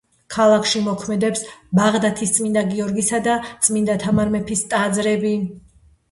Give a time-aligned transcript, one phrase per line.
[0.33, 1.41] ქალაქში მოქმედებს
[1.79, 3.35] ბაღდათის წმინდა გიორგისა და
[3.67, 5.35] წმინდა თამარ მეფის ტაძრები.